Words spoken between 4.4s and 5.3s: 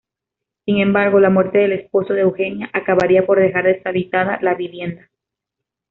la vivienda.